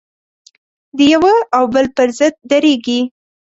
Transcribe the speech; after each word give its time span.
د 0.97 0.99
یوه 1.13 1.33
او 1.55 1.63
بل 1.73 1.85
پر 1.95 2.09
ضد 2.17 2.35
درېږي. 2.49 2.99